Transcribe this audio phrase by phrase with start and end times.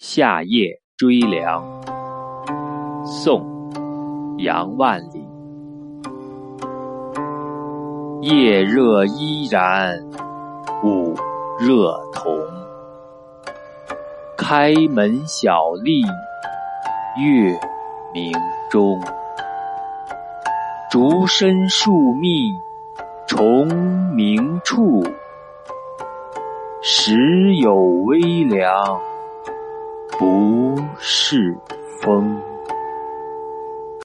[0.00, 1.60] 夏夜追凉，
[3.04, 3.42] 宋·
[4.44, 5.28] 杨万里。
[8.20, 10.00] 夜热依然，
[10.84, 11.16] 午
[11.58, 12.32] 热同。
[14.36, 16.02] 开门小立，
[17.20, 17.58] 月
[18.14, 18.32] 明
[18.70, 19.00] 中。
[20.92, 22.52] 竹深树密，
[23.26, 23.66] 虫
[24.14, 25.02] 鸣处。
[26.82, 29.00] 时有微凉。
[30.18, 31.56] 不是
[32.00, 32.57] 风。